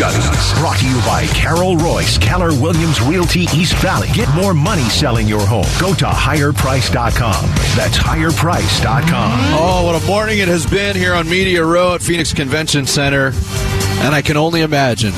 [0.00, 4.08] Brought to you by Carol Royse, Keller Williams Realty East Valley.
[4.14, 5.66] Get more money selling your home.
[5.78, 7.44] Go to higherprice.com.
[7.76, 9.38] That's higherprice.com.
[9.58, 13.32] Oh, what a morning it has been here on Media Row at Phoenix Convention Center.
[14.00, 15.12] And I can only imagine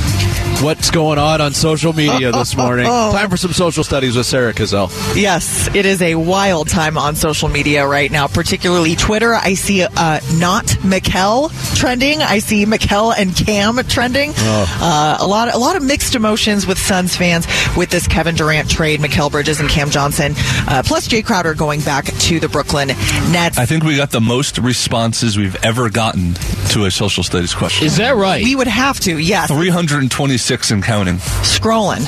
[0.63, 2.87] what's going on on social media this morning.
[2.87, 4.91] Time for some social studies with Sarah Cazell.
[5.17, 9.35] Yes, it is a wild time on social media right now, particularly Twitter.
[9.35, 12.23] I see uh, not Mikal trending.
[12.23, 14.33] I see Mikal and Cam trending.
[14.37, 18.71] Uh, a lot, a lot of mixed emotions with Suns fans with this Kevin Durant
[18.71, 19.01] trade.
[19.01, 20.35] Mikal Bridges and Cam Johnson,
[20.69, 23.59] uh, plus Jae Crowder going back to the Brooklyn Nets.
[23.59, 26.35] I think we got the most responses we've ever gotten
[26.71, 27.87] to a social studies question.
[27.87, 28.45] Is that right?
[28.45, 29.49] we would have to, yes.
[29.49, 31.17] 326 and counting.
[31.17, 32.07] scrolling.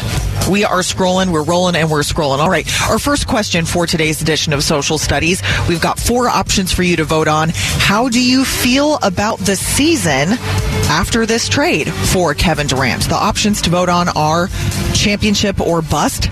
[0.51, 2.39] We are scrolling, we're rolling, and we're scrolling.
[2.39, 2.67] All right.
[2.91, 5.43] Our first question for today's edition of Social Studies.
[5.67, 7.51] We've got four options for you to vote on.
[7.55, 10.37] How do you feel about the season
[10.91, 13.09] after this trade for Kevin Durant?
[13.09, 14.49] The options to vote on are
[14.93, 16.29] championship or bust.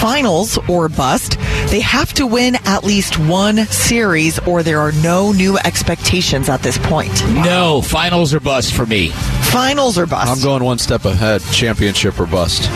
[0.00, 1.38] Finals or bust.
[1.66, 6.62] They have to win at least one series, or there are no new expectations at
[6.62, 7.12] this point.
[7.28, 9.12] no, finals or bust for me.
[9.52, 10.30] Finals or bust.
[10.30, 11.42] I'm going one step ahead.
[11.52, 12.70] Championship or bust.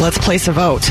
[0.00, 0.82] Let's place a vote.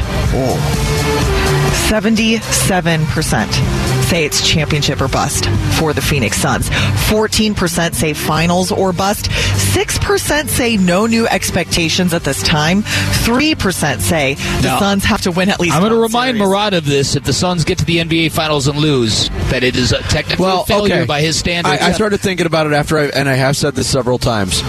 [1.88, 5.46] 77% say it's championship or bust
[5.80, 6.70] for the Phoenix Suns.
[6.70, 9.26] 14% say finals or bust.
[9.30, 12.84] 6% say no new expectations at this time.
[12.84, 16.50] 3% say the Now, Suns have to win at least I'm going to remind series.
[16.52, 17.16] Marotta of this.
[17.16, 20.46] If the Suns get to the NBA Finals and lose, that it is a technical
[20.46, 21.06] Well, failure okay.
[21.06, 21.82] by his standards.
[21.82, 24.62] I, I started thinking about it after I, and I have said this several times.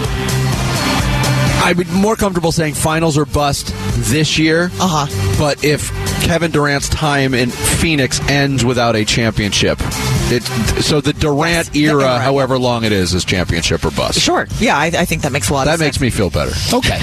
[1.63, 3.73] I'd be more comfortable saying finals or bust
[4.09, 4.71] this year.
[4.79, 5.35] Uh huh.
[5.37, 5.91] But if
[6.27, 9.77] Kevin Durant's time in Phoenix ends without a championship,
[10.29, 10.43] it,
[10.83, 12.21] so the Durant Yes, era, right.
[12.21, 14.19] however long it is, is championship or bust.
[14.19, 14.45] Sure.
[14.59, 15.97] Yeah, I, I think that makes a lot That of sense.
[15.97, 16.51] That makes me feel better.
[16.75, 16.99] okay.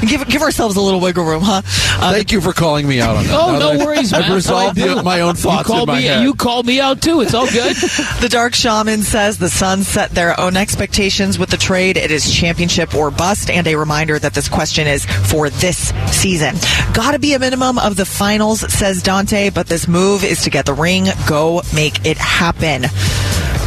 [0.08, 1.62] give give ourselves a little wiggle room, huh?
[1.64, 3.38] Uh, Thank you for calling me out on that.
[3.40, 5.88] Oh, Now no that I- worries, I've resolved That's I my own You thoughts called
[5.88, 6.06] in my me.
[6.06, 6.22] head.
[6.24, 7.20] You called me out too.
[7.20, 7.76] It's all good.
[8.20, 11.96] The Dark Shaman says the Suns set their own expectations with the trade.
[11.96, 13.48] It is championship or bust.
[13.50, 16.56] And a reminder that this question is for this season.
[16.92, 20.66] Gotta be a minimum of the finals, says Dante, but this move is to get
[20.66, 21.06] the ring.
[21.28, 22.84] Go make it happen.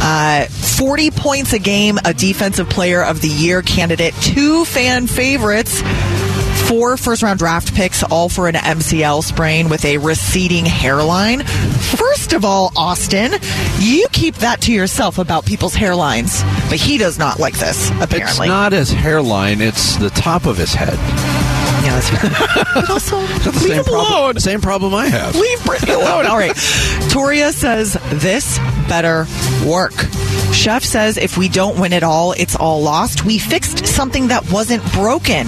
[0.02, 5.82] Uh, 40 points a game, a defensive player of the year candidate, two fan favorites
[6.70, 11.42] four first round draft picks, all for an MCL sprain with a receding hairline.
[11.44, 13.32] First of all, Austin,
[13.80, 18.22] you keep that to yourself about people's hairlines, but he does not like this, apparently.
[18.22, 20.96] It's not his hairline; it's the top of his head.
[22.10, 24.38] that's but also, leave him alone.
[24.38, 25.34] Same problem I have.
[25.34, 26.26] Leave Brittany alone.
[26.26, 26.54] All right.
[27.10, 29.26] Toria says this better
[29.66, 29.92] work.
[30.52, 33.24] Chef says if we don't win it all, it's all lost.
[33.24, 35.46] We fixed something that wasn't broken.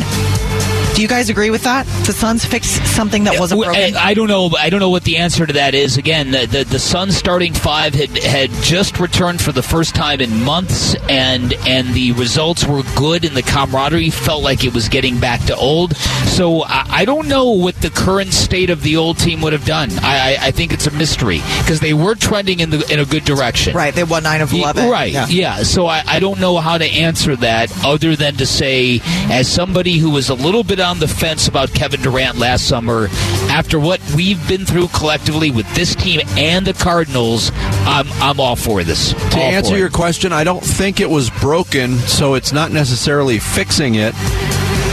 [0.95, 1.87] Do you guys agree with that?
[2.07, 3.97] The Suns fixed something that wasn't broken.
[3.97, 4.51] I I don't know.
[4.59, 5.97] I don't know what the answer to that is.
[5.97, 10.21] Again, the the, the Suns starting five had had just returned for the first time
[10.21, 14.89] in months, and and the results were good, and the camaraderie felt like it was
[14.89, 15.97] getting back to old.
[15.97, 19.65] So I, I don't know what the current state of the old team would have
[19.65, 19.91] done.
[20.03, 23.07] I I, I think it's a mystery because they were trending in the in a
[23.07, 23.75] good direction.
[23.75, 24.91] Right, they won nine of eleven.
[24.91, 25.13] Right.
[25.13, 25.27] Yeah.
[25.29, 25.57] Yeah.
[25.63, 29.97] So I, I don't know how to answer that other than to say, as somebody
[29.97, 33.09] who was a little bit on the fence about Kevin Durant last summer,
[33.49, 37.51] after what we've been through collectively with this team and the Cardinals,
[37.87, 39.13] I'm I'm all for this.
[39.13, 39.79] To All answer it.
[39.79, 44.15] your question, I don't think it was broken, so it's not necessarily fixing it.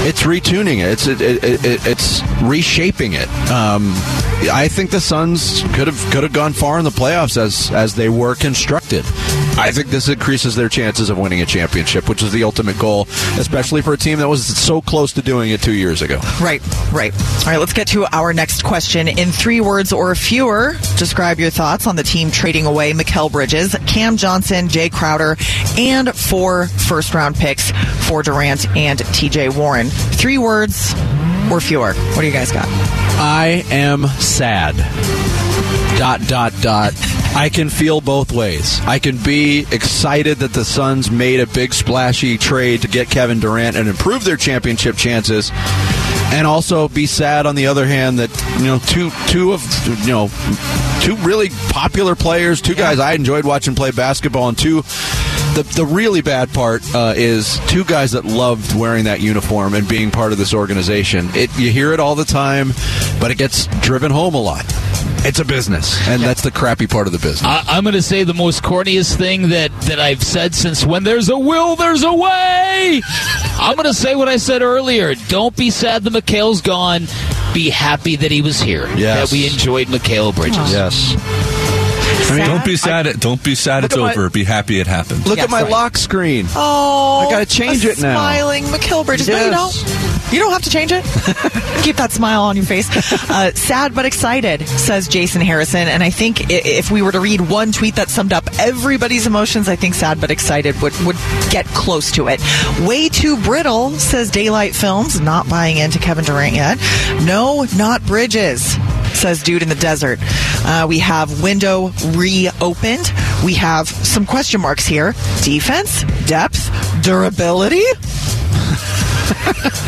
[0.02, 0.92] It's retuning it.
[0.94, 3.28] It's it, it, it, it's reshaping it.
[3.52, 3.92] Um,
[4.52, 7.96] I think the Suns could have could have gone far in the playoffs as as
[7.96, 9.06] they were constructed.
[9.58, 13.08] I think this increases their chances of winning a championship, which is the ultimate goal,
[13.38, 16.20] especially for a team that was so close to doing it two years ago.
[16.42, 16.62] Right,
[16.94, 17.14] right.
[17.40, 19.10] All right, let's get to our next question.
[19.10, 23.76] In three words or fewer, describe your thoughts on the team trading away Mikal Bridges,
[23.86, 25.36] Cam Johnson, Jae Crowder,
[25.78, 27.72] and four first round picks
[28.08, 29.88] for Durant and TJ Warren.
[29.90, 30.94] Three words
[31.52, 31.94] or fewer.
[31.94, 32.66] What do you guys got?
[32.68, 34.76] I am sad.
[35.98, 36.94] Dot dot dot.
[37.36, 38.80] I can feel both ways.
[38.82, 43.40] I can be excited that the Suns made a big splashy trade to get Kevin
[43.40, 45.52] Durant and improve their championship chances,
[46.32, 49.62] and also be sad on the other hand that you know two two of
[50.06, 50.30] you know
[51.02, 54.84] two really popular players, two guys I enjoyed watching play basketball, and two
[55.64, 59.88] the the really bad part uh, is two guys that loved wearing that uniform and
[59.88, 61.30] being part of this organization.
[61.34, 62.70] It you hear it all the time,
[63.20, 64.66] but it gets driven home a lot.
[65.22, 67.44] It's a business, and that's the crappy part of the business.
[67.44, 71.04] I, I'm going to say the most corniest thing that, that I've said since when
[71.04, 73.02] there's a will, there's a way.
[73.60, 75.16] I'm going to say what I said earlier.
[75.28, 77.08] Don't be sad that Mikal's gone.
[77.54, 78.88] Be happy that he was here.
[78.96, 79.30] Yes.
[79.30, 80.72] That we enjoyed Mikal Bridges.
[80.72, 81.59] yes.
[82.38, 82.48] Sad?
[82.48, 83.08] Don't be sad.
[83.08, 83.84] it don't be sad.
[83.86, 84.30] It's at my- over.
[84.30, 85.26] Be happy it happened.
[85.26, 85.72] Look Yes, at my right.
[85.72, 86.48] lock screen.
[86.56, 88.14] Oh, I gotta change a it now.
[88.14, 89.28] Smiling Mikal Bridges.
[89.28, 89.84] No, you Yes.
[89.84, 90.10] don't.
[90.34, 91.04] You don't have to change it.
[91.84, 92.88] Keep that smile on your face.
[93.32, 95.88] Uh, sad but excited, says Jason Harrison.
[95.88, 99.68] And I think if we were to read one tweet that summed up everybody's emotions,
[99.68, 101.16] I think sad but excited would, would
[101.50, 102.40] get close to it.
[102.82, 105.20] Way too brittle, says Daylight Films.
[105.20, 106.78] Not buying into Kevin Durant yet.
[107.24, 108.78] No, not Bridges.
[109.14, 110.20] Says dude in the desert.
[110.66, 113.12] Uh, we have window reopened.
[113.44, 115.14] We have some question marks here.
[115.44, 116.70] Defense, depth,
[117.04, 117.84] durability.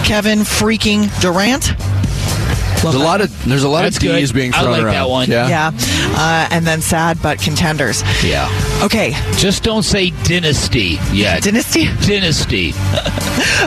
[0.03, 1.73] Kevin freaking Durant.
[2.81, 4.35] There's a lot of there's a lot That's of D's good.
[4.39, 4.93] being I thrown like around.
[4.95, 5.29] that one.
[5.29, 5.47] Yeah.
[5.47, 5.71] Yeah.
[6.17, 8.01] Uh, and then sad but contenders.
[8.23, 8.47] Yeah.
[8.81, 9.11] Okay.
[9.37, 11.43] Just don't say dynasty yet.
[11.43, 11.85] Dynasty.
[12.01, 12.73] dynasty.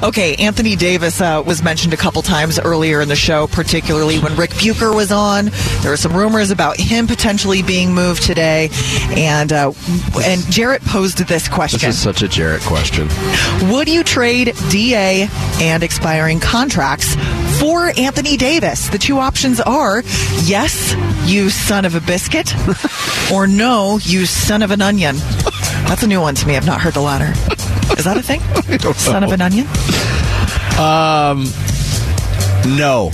[0.02, 4.34] Okay, Anthony Davis uh, was mentioned a couple times earlier in the show, particularly when
[4.36, 5.46] Ric Bucher was on.
[5.80, 8.70] There were some rumors about him potentially being moved today,
[9.16, 9.72] and uh,
[10.24, 13.08] and Jarrett posed this question: This is such a Jarrett question.
[13.70, 15.28] Would you trade DA
[15.60, 17.14] and expiring contracts
[17.60, 18.88] for Anthony Davis?
[18.88, 20.02] The two options are
[20.44, 20.94] yes,
[21.26, 22.54] you son of a biscuit,
[23.32, 25.16] or no, you son of an onion.
[25.86, 26.56] That's a new one to me.
[26.56, 27.30] I've not heard the latter.
[27.98, 28.40] Is that a thing?
[28.94, 29.66] Son of an onion?
[30.78, 31.44] Um,
[32.76, 33.10] No.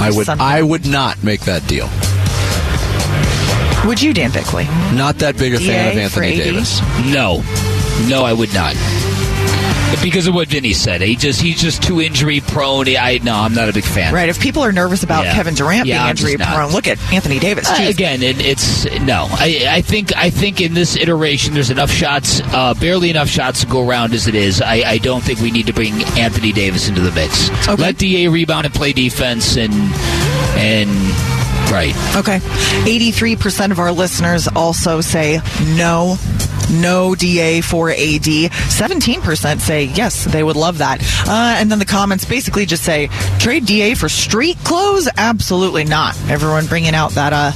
[0.00, 1.88] I would Son- I would not make that deal.
[3.86, 4.64] Would you, Dan Bickley?
[4.96, 6.80] Not that big a fan of Anthony Davis.
[7.06, 7.42] No,
[8.08, 8.74] no, I would not.
[10.02, 12.88] Because of what Vinny said, he just he's just too injury prone.
[12.88, 14.14] I no, I'm not a big fan.
[14.14, 14.28] Right.
[14.28, 15.34] If people are nervous about Yeah.
[15.34, 17.68] Kevin Durant Yeah, being injury prone, look at Anthony Davis.
[17.68, 19.26] Uh, again, it, it's no.
[19.30, 23.60] I, I think I think in this iteration, there's enough shots, uh, barely enough shots
[23.60, 24.62] to go around as it is.
[24.62, 27.50] I, I don't think we need to bring Anthony Davis into the mix.
[27.68, 27.76] Okay.
[27.82, 29.72] Let Da rebound and play defense, and
[30.56, 30.90] and
[31.70, 31.94] right.
[32.16, 32.38] Okay.
[32.84, 35.40] 83% of our listeners also say
[35.76, 36.16] no.
[36.70, 37.96] No DA for AD.
[37.96, 41.00] 17% say yes, they would love that.
[41.26, 43.08] Uh, and then the comments basically just say
[43.38, 45.08] trade DA for street clothes?
[45.16, 46.20] Absolutely not.
[46.28, 47.52] Everyone bringing out that uh,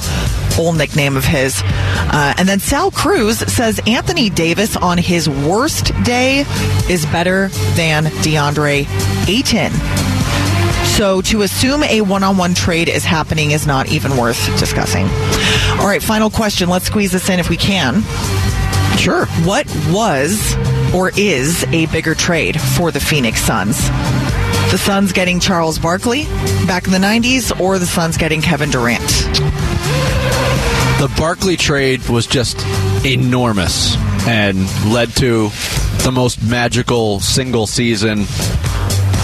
[0.58, 1.62] old nickname of his.
[1.64, 6.44] Uh, and then Sal Cruz says Anthony Davis on his worst day
[6.88, 8.86] is better than DeAndre
[9.28, 9.72] Ayton.
[10.96, 15.06] So to assume a one-on-one trade is happening is not even worth discussing.
[15.80, 16.68] All right, final question.
[16.68, 18.02] Let's squeeze this in if we can.
[18.98, 19.26] Sure.
[19.44, 20.56] What was
[20.94, 23.76] or is a bigger trade for the Phoenix Suns?
[24.70, 26.24] The Suns getting Charles Barkley
[26.66, 29.06] back in the 90s or the Suns getting Kevin Durant?
[31.00, 32.64] The Barkley trade was just
[33.04, 33.96] enormous
[34.26, 34.58] and
[34.92, 35.50] led to
[36.02, 38.26] the most magical single season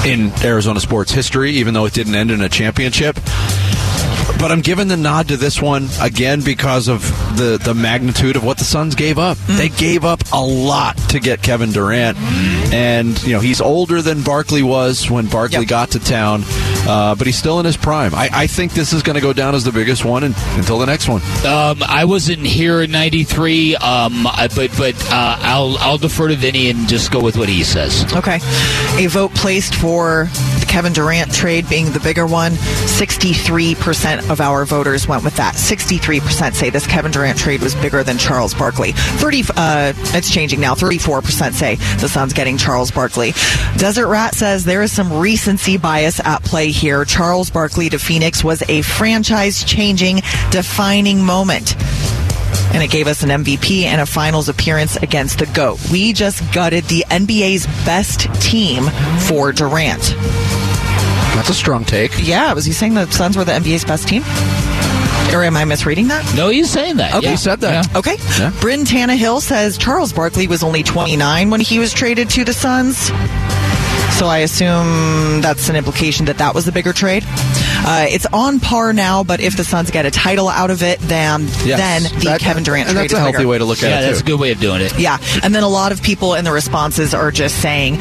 [0.04, 3.18] in Arizona sports history, even though it didn't end in a championship.
[4.40, 7.02] But I'm giving the nod to this one again because of
[7.36, 9.36] the, the magnitude of what the Suns gave up.
[9.46, 12.16] They gave up a lot to get Kevin Durant,
[12.72, 15.68] and you know he's older than Barkley was when Barkley Yep.
[15.68, 16.42] got to town,
[16.88, 18.14] uh, but he's still in his prime.
[18.14, 20.78] I, I think this is going to go down as the biggest one in, until
[20.78, 21.20] the next one.
[21.44, 26.70] Um, I wasn't here in '93, um, but but uh, I'll I'll defer to Vinny
[26.70, 28.10] and just go with what he says.
[28.14, 28.38] Okay.
[28.96, 32.52] A vote placed for the Kevin Durant trade being the bigger one.
[32.52, 35.56] 63% of our voters went with that.
[35.56, 38.92] 63% say this Kevin Durant trade was bigger than Charles Barkley.
[38.92, 40.74] 30, uh, it's changing now.
[40.76, 43.32] 34% say the Suns getting Charles Barkley.
[43.78, 47.04] Desert Rat says there is some recency bias at play here.
[47.04, 51.74] Charles Barkley to Phoenix was a franchise changing, defining moment
[52.72, 55.78] and it gave us an MVP and a finals appearance against the GOAT.
[55.90, 58.84] We just gutted the NBA's best team
[59.28, 60.14] for Durant.
[61.34, 62.12] That's a strong take.
[62.18, 64.22] Yeah, was he saying the Suns were the NBA's best team?
[65.34, 66.34] Or am I misreading that?
[66.36, 67.14] No, he's saying that.
[67.14, 67.24] Okay.
[67.26, 67.30] yeah.
[67.30, 67.86] He said that.
[67.86, 67.98] Yeah.
[67.98, 68.16] Okay.
[68.38, 68.52] Yeah.
[68.60, 72.96] Bryn Tannehill says Charles Barkley was only 29 when he was traded to the Suns.
[74.18, 77.24] So I assume that's an implication that that was the bigger trade.
[77.82, 81.00] Uh, it's on par now, but if the Suns get a title out of it,
[81.00, 81.78] then Yes.
[81.78, 83.48] then the That- Kevin Durant and trade that's is a healthy bigger.
[83.48, 84.24] way to look at Yeah, it that's too.
[84.24, 84.98] a good way of doing it.
[84.98, 87.98] Yeah, and then a lot of people in the responses are just saying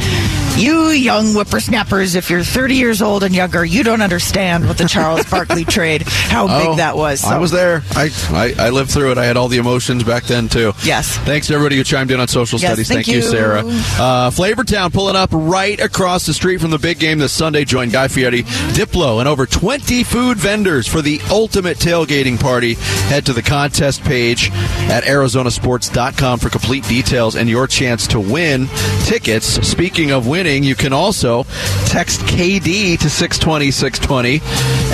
[0.58, 4.88] You young whippersnappers, if you're 30 years old and younger, you don't understand what the
[4.90, 7.24] Charles Barkley trade, how Oh, big that was.
[7.24, 7.82] I was there.
[7.92, 9.18] I, I I lived through it.
[9.18, 10.74] I had all the emotions back then too.
[10.84, 11.16] Yes.
[11.20, 12.88] Thanks to everybody who chimed in on social Yes, studies.
[12.90, 13.22] thank you, you.
[13.22, 13.60] Sarah.
[13.62, 17.64] Uh, Flavortown pulling up right across the street from the big game this Sunday.
[17.64, 22.74] Join Guy Fieri, Diplo, and over 20 food vendors for the ultimate tailgating party.
[23.08, 24.50] Head to the contest page
[24.90, 28.68] at ArizonaSports.com for complete details and your chance to win
[29.06, 29.46] tickets.
[29.66, 31.44] Speaking of winning, you can also
[31.88, 34.42] text KD to 620 620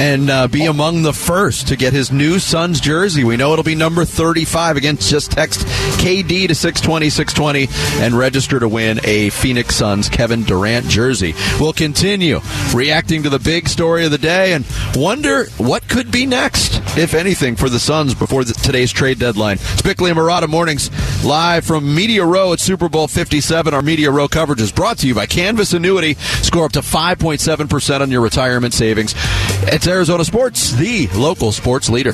[0.01, 3.23] and uh, be among the first to get his new Suns jersey.
[3.23, 4.77] We know it'll be number 35.
[4.77, 5.61] Again, just text
[5.99, 11.35] KD to 620 620 and register to win a Phoenix Suns Kevin Durant jersey.
[11.59, 12.39] We'll continue
[12.73, 17.13] reacting to the big story of the day and wonder what could be next, if
[17.13, 19.57] anything, for the Suns before the, today's trade deadline.
[19.59, 20.89] It's Bickley and Marotta Mornings
[21.25, 23.73] live from Media Row at Super Bowl 57.
[23.73, 26.13] Our Media Row coverage is brought to you by Canvas Annuity.
[26.13, 29.15] Score up to 5.7% on your retirement savings.
[29.63, 32.13] It's Arizona Sports, the local sports leader.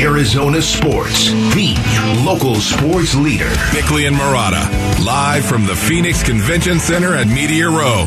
[0.00, 1.74] Arizona Sports, the
[2.24, 3.50] local sports leader.
[3.72, 8.04] Bickley and Marotta, live from the Phoenix Convention Center at Media Row.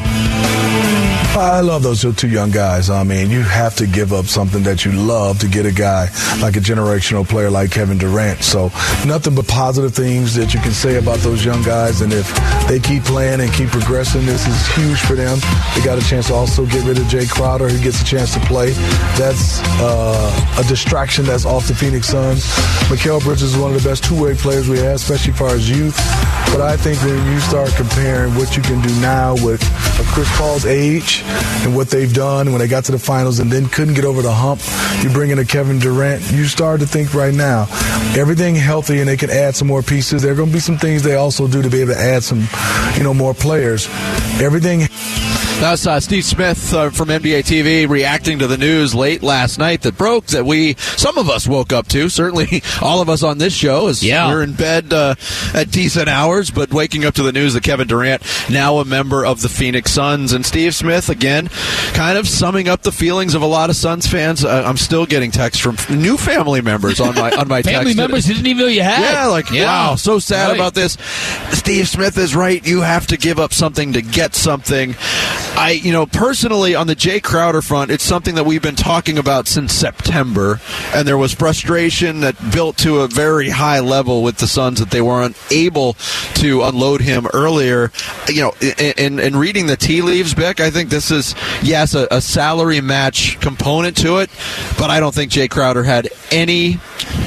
[1.40, 2.90] I love those two young guys.
[2.90, 6.10] I mean, you have to give up something that you love to get a guy
[6.42, 8.44] like a generational player like Kevin Durant.
[8.44, 8.72] So,
[9.06, 12.02] nothing but positive things that you can say about those young guys.
[12.02, 12.28] And if
[12.68, 15.38] they keep playing and keep progressing, this is huge for them.
[15.76, 18.34] They got a chance to also get rid of Jae Crowder, who gets a chance
[18.34, 18.72] to play.
[19.18, 22.46] That's uh, a distraction that's off the Phoenix Suns.
[22.90, 25.70] Mikal Bridges is one of the best two-way players we have, especially as far as
[25.70, 25.98] youth.
[26.52, 29.62] But I think when you start comparing what you can do now with
[30.14, 33.68] Chris Paul's age and what they've done when they got to the finals and then
[33.68, 34.62] couldn't get over the hump,
[35.04, 37.68] you bring in a Kevin Durant, you start to think right now,
[38.18, 40.22] everything healthy and they can add some more pieces.
[40.22, 42.24] There are going to be some things they also do to be able to add
[42.24, 42.48] some,
[42.96, 43.88] you know, more players.
[44.40, 44.88] Everything
[45.60, 49.82] That's uh, Steve Smith uh, from NBA TV reacting to the news late last night
[49.82, 52.10] that broke that we, some of us woke up to.
[52.10, 54.28] Certainly all of us on this show as Yeah.
[54.28, 55.16] we're in bed uh,
[55.56, 58.22] at decent hours, but waking up to the news that Kevin Durant,
[58.52, 60.32] now a member of the Phoenix Suns.
[60.32, 61.48] And Steve Smith, again,
[61.94, 64.46] kind of summing up the feelings of a lot of Suns fans.
[64.46, 68.28] Uh, I'm still getting texts from new family members on my on my Family members
[68.28, 69.02] you didn't even know you had.
[69.02, 70.56] Yeah, like wow, so sad Right.
[70.56, 70.98] about this.
[71.52, 72.66] Steve Smith is right.
[72.66, 74.96] You have to give up something to get something.
[75.60, 79.18] I, you know, personally on the Jae Crowder front, it's something that we've been talking
[79.18, 80.60] about since September,
[80.94, 84.92] and there was frustration that built to a very high level with the Suns that
[84.92, 85.94] they weren't able
[86.36, 87.92] to unload him earlier.
[88.28, 91.34] You know, in, in, in reading the tea leaves, Bick, I think this is
[91.64, 94.30] yes a, a salary match component to it,
[94.78, 96.78] but I don't think Jae Crowder had any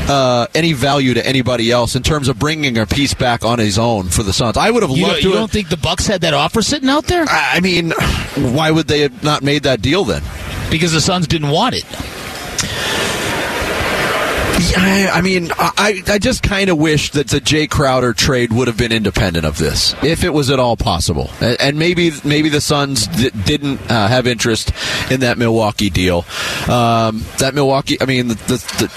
[0.08, 3.76] uh, any value to anybody else in terms of bringing a piece back on his
[3.78, 4.56] own for the Suns.
[4.56, 5.36] I would have You, loved you to.
[5.36, 7.24] don't think the Bucks had that offer sitting out there?
[7.28, 7.92] I mean,
[8.36, 10.22] why would they have not made that deal then?
[10.70, 11.84] Because the Suns didn't want it.
[14.60, 18.52] Yeah, I, I mean, I, I just kind of wish that the Jae Crowder trade
[18.52, 21.30] would have been independent of this, if it was at all possible.
[21.40, 24.72] And, and maybe maybe the Suns d- didn't uh, have interest
[25.10, 26.26] in that Milwaukee deal.
[26.68, 28.90] Um, that Milwaukee, I mean, the, the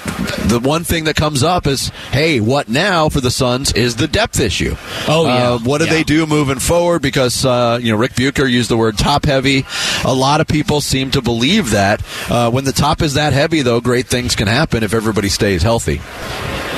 [0.50, 3.96] the the one thing that comes up is, hey, what now for the Suns is
[3.96, 4.76] the depth issue.
[5.08, 5.52] Oh, yeah.
[5.52, 5.94] Uh, what do Yeah.
[5.94, 7.02] they do moving forward?
[7.02, 9.66] Because uh, you know, Ric Bucher used the word top heavy.
[10.04, 13.62] A lot of people seem to believe that uh, when the top is that heavy,
[13.62, 16.02] though, great things can happen if everybody stays healthy.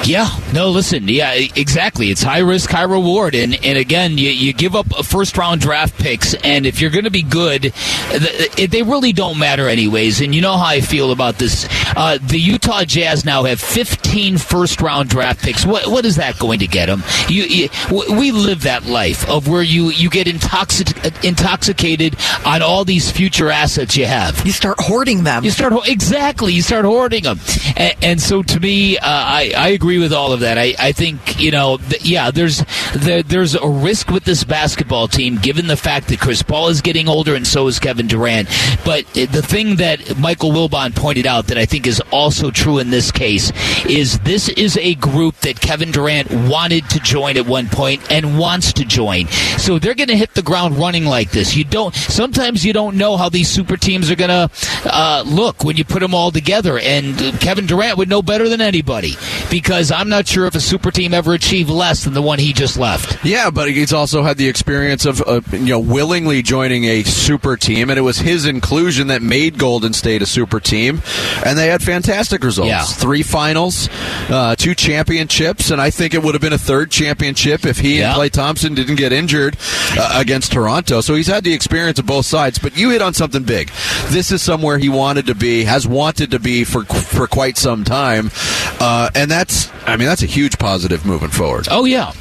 [0.05, 2.11] Yeah, no, listen, yeah, exactly.
[2.11, 5.97] It's high risk, high reward, and and again, you, you give up first round draft
[5.97, 7.73] picks, and if you're going to be good,
[8.11, 10.21] th- they really don't matter anyways.
[10.21, 11.67] And you know how I feel about this.
[11.95, 15.65] Uh, the Utah Jazz now have 15 first round draft picks.
[15.65, 17.03] What what is that going to get them?
[17.27, 17.69] You, you
[18.15, 23.49] we live that life of where you you get intoxic- intoxicated on all these future
[23.49, 24.45] assets you have.
[24.45, 25.43] You start hoarding them.
[25.43, 26.53] You start exactly.
[26.53, 27.39] You start hoarding them,
[27.75, 30.57] and, and so to me, uh, I I agree with all of that.
[30.57, 32.63] I, I think you know, th- yeah, there's
[32.95, 36.81] there, there's a risk with this basketball team given the fact that Chris Paul is
[36.81, 38.47] getting older and so is Kevin Durant.
[38.83, 42.89] But the thing that Michael Wilbon pointed out that I think is also true in
[42.89, 43.51] this case
[43.85, 48.37] is this is a group that Kevin Durant wanted to join at one point and
[48.37, 49.27] wants to join.
[49.57, 51.55] So they're going to hit the ground running like this.
[51.55, 51.93] You don't.
[51.95, 54.49] Sometimes you don't know how these super teams are going to
[54.85, 56.79] uh, look when you put them all together.
[56.79, 59.15] And Kevin Durant would know better than anybody
[59.49, 62.53] because I'm not sure if a super team ever achieved less than the one he
[62.53, 62.85] just left.
[62.85, 63.25] left.
[63.25, 67.57] Yeah, but he's also had the experience of uh, you know willingly joining a super
[67.57, 71.01] team, and it was his inclusion that made Golden State a super team,
[71.43, 72.69] and they had fantastic results.
[72.69, 72.83] Yeah.
[72.83, 73.89] Three finals,
[74.29, 77.99] uh, two championships, and I think it would have been a third championship if he
[77.99, 78.11] Yeah.
[78.13, 79.57] and Klay Thompson didn't get injured
[79.97, 81.01] uh, against Toronto.
[81.01, 82.59] So he's had the experience of both sides.
[82.59, 83.71] But you hit on something big.
[84.09, 87.83] This is somewhere he wanted to be, has wanted to be for for quite some
[87.83, 88.31] time,
[88.79, 91.67] uh, and that's I mean that's a huge positive moving forward.
[91.71, 92.13] Oh yeah.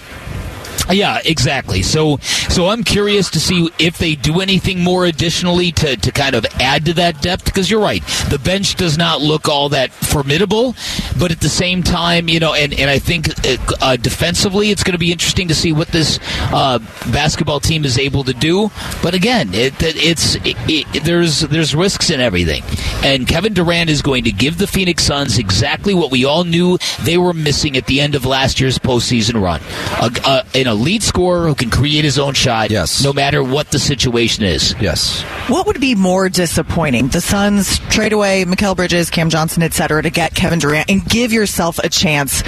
[0.90, 1.82] Yeah, exactly.
[1.82, 6.34] So, so I'm curious to see if they do anything more additionally to, to kind
[6.34, 7.46] of add to that depth.
[7.46, 10.74] Because you're right, the bench does not look all that formidable,
[11.18, 14.84] but at the same time, you know, and, and I think uh, uh, defensively, it's
[14.84, 16.18] going to be interesting to see what this
[16.52, 16.78] uh,
[17.12, 18.70] basketball team is able to do.
[19.02, 22.62] But again, it, it, it's it, it, there's there's risks in everything,
[23.02, 26.78] and Kevin Durant is going to give the Phoenix Suns exactly what we all knew
[27.02, 29.60] they were missing at the end of last year's postseason run.
[30.00, 33.02] A, an elite scorer who can create his own shot, Yes.
[33.04, 34.74] no matter what the situation is.
[34.80, 35.22] Yes.
[35.48, 37.08] What would be more disappointing?
[37.08, 41.04] The Suns trade away Mikal Bridges, Cam Johnson, et cetera, to get Kevin Durant and
[41.08, 42.42] give yourself a chance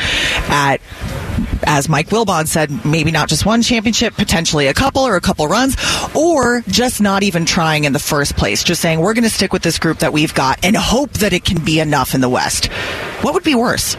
[0.48, 0.80] at,
[1.64, 5.46] as Mike Wilbon said, maybe not just one championship, potentially a couple or a couple
[5.48, 5.76] runs,
[6.14, 8.64] or just not even trying in the first place.
[8.64, 11.32] Just saying, we're going to stick with this group that we've got and hope that
[11.32, 12.66] it can be enough in the West.
[13.22, 13.96] What would be worse?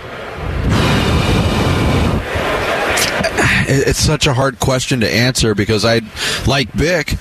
[3.67, 6.01] It's such a hard question to answer because I,
[6.47, 7.15] like Bick,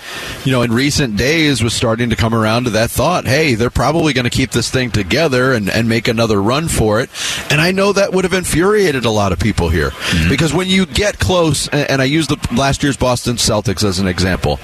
[0.45, 3.27] you know, in recent days was starting to come around to that thought.
[3.27, 7.01] Hey, they're probably going to keep this thing together and, and make another run for
[7.01, 7.11] it.
[7.51, 10.29] And I know that would have infuriated a lot of people here mm-hmm.
[10.29, 13.99] because when you get close, and, and I use the last year's Boston Celtics as
[13.99, 14.57] an example,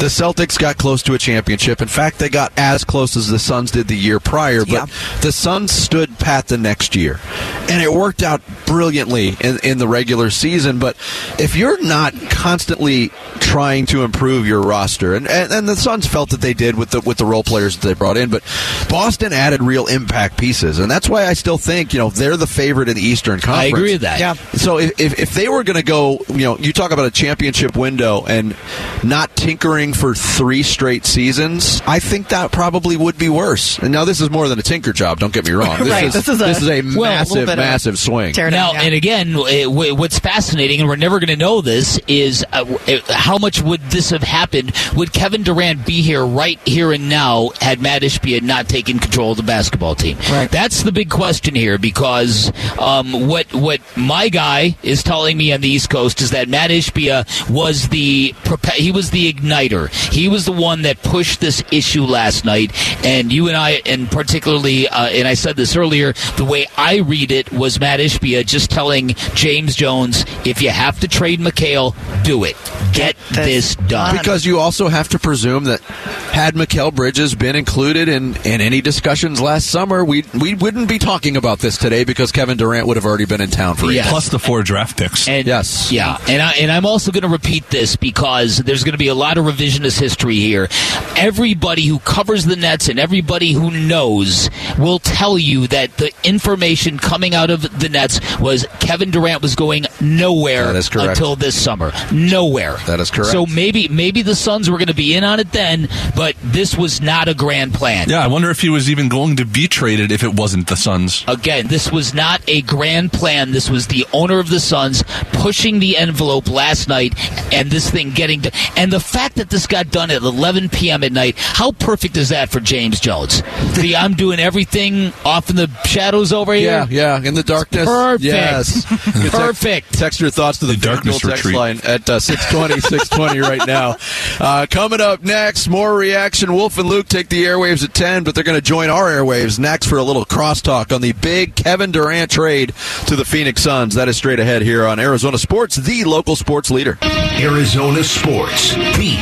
[0.00, 1.82] the Celtics got close to a championship.
[1.82, 4.86] In fact, they got as close as the Suns did the year prior, but Yeah.
[5.20, 7.20] the Suns stood pat the next year.
[7.68, 10.78] And it worked out brilliantly in, in the regular season.
[10.78, 10.96] But
[11.38, 13.08] if you're not constantly
[13.40, 16.90] trying to improve your roster, and, and, and the Suns felt that they did with
[16.90, 18.42] the with the role players that they brought in, but
[18.88, 20.78] Boston added real impact pieces.
[20.78, 23.58] And that's why I still think, you know, they're the favorite in the Eastern Conference.
[23.58, 24.20] I agree with that.
[24.20, 24.34] Yeah.
[24.34, 27.10] So if, if, if they were going to go, you know, you talk about a
[27.10, 28.56] championship window and
[29.02, 33.78] not tinkering for three straight seasons, I think that probably would be worse.
[33.78, 35.18] And now this is more than a tinker job.
[35.20, 35.78] Don't get me wrong.
[35.80, 38.32] This Right, Is, this is a- this is a well, massive, bit of- massive swing.
[38.34, 38.82] Tear Now, down, yeah.
[38.86, 43.00] and again, wh- what's fascinating, and we're never going to know this, is uh, eh,
[43.08, 44.72] how much would this have happened?
[44.94, 49.32] Would Kevin Durant be here right here and now had Mat Ishbia not taken control
[49.32, 50.16] of the basketball team?
[50.30, 50.50] Right.
[50.50, 55.60] That's the big question here because um, what what my guy is telling me on
[55.60, 58.34] the East Coast is that Mat Ishbia was the
[58.74, 59.88] he was the igniter.
[60.12, 62.72] He was the one that pushed this issue last night,
[63.04, 66.96] and you and I, and particularly, uh, and I said this earlier, the way I
[66.98, 71.94] read it was Mat Ishbia just telling James Jones, if you have to trade Mikal,
[72.24, 72.56] do it.
[72.92, 74.16] Get this this done.
[74.16, 78.80] Because you also have to presume that had Mikal Bridges been included in, in any
[78.80, 82.96] discussions last summer, we we wouldn't be talking about this today because Kevin Durant would
[82.96, 84.06] have already been in town for Yeah.
[84.06, 84.10] it.
[84.10, 85.28] Plus the four draft picks.
[85.28, 85.90] And, Yes.
[85.92, 89.08] Yeah, and I and I'm also going to repeat this because there's going to be
[89.08, 90.68] a lot of revisionist history here.
[91.16, 94.48] Everybody who covers the Nets and everybody who knows
[94.78, 99.54] will tell you that the information coming out of the Nets was Kevin Durant was
[99.54, 101.10] going nowhere That is correct.
[101.10, 101.92] until this summer.
[102.12, 102.76] Nowhere.
[102.86, 103.32] That is correct.
[103.32, 106.76] So maybe maybe the Suns were going to be in on it then, but this
[106.76, 108.08] was not a grand plan.
[108.08, 110.76] yeah, I wonder if he was even going to be traded if it wasn't the
[110.76, 111.24] Suns.
[111.28, 113.52] Again, this was not a grand plan.
[113.52, 115.02] This was the owner of the Suns
[115.32, 117.14] pushing the envelope last night,
[117.52, 121.02] and this thing getting to, and the fact that this got done at 11 p.m.
[121.04, 121.34] at night.
[121.38, 123.42] How perfect is that for James Jones?
[123.74, 126.86] The I'm doing everything off in the shadows over here.
[126.90, 127.86] yeah, yeah, in the darkness.
[127.86, 128.22] Perfect.
[128.24, 128.84] Yes.
[129.04, 129.92] Good text- Perfect.
[129.94, 131.56] Text your thoughts to the, The darkness FanDuel text retreat.
[131.56, 133.96] line at uh, 620, 620 right now.
[134.38, 136.52] Uh, coming up next, more reaction.
[136.54, 139.58] Wolf and Luke take the airwaves at 10, but they're going to join our airwaves
[139.58, 142.72] next for a little crosstalk on the big Kevin Durant trade
[143.06, 143.94] to the Phoenix Suns.
[143.94, 146.98] That is straight ahead here on Arizona Sports, the local sports leader.
[147.02, 149.16] Arizona Sports, the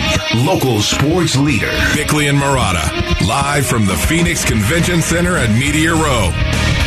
[0.44, 1.70] local sports leader.
[1.94, 6.77] Bickley and Marotta, live from the Phoenix Convention Center at Media Row.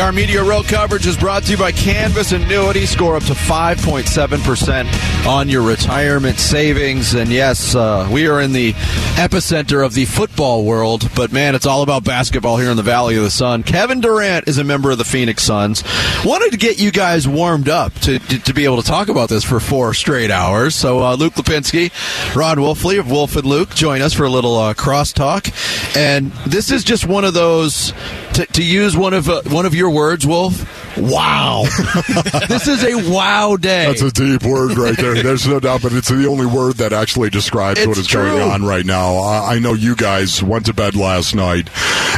[0.00, 2.84] Our Media Row coverage is brought to you by Canvas Annuity.
[2.84, 7.14] Score up to 5.7% on your retirement savings.
[7.14, 8.74] And yes, uh, we are in the
[9.16, 13.16] epicenter of the football world, but man, it's all about basketball here in the Valley
[13.16, 13.62] of the Sun.
[13.62, 15.82] Kevin Durant is a member of the Phoenix Suns.
[16.24, 19.30] Wanted to get you guys warmed up to, to, to be able to talk about
[19.30, 20.74] this for four straight hours.
[20.74, 21.90] So uh, Luke Lapinski,
[22.36, 25.96] Ron Wolfley of Wolf and Luke join us for a little uh, crosstalk.
[25.96, 27.92] And this is just one of those,
[28.36, 30.75] to, to use one of uh, one of your words, Wolf.
[30.98, 31.64] Wow.
[32.48, 33.86] this is a wow day.
[33.86, 35.14] That's a deep word right there.
[35.22, 38.22] There's no doubt, but it's the only word that actually describes It's what is true.
[38.22, 39.16] going on right now.
[39.16, 41.68] I, I know you guys went to bed last night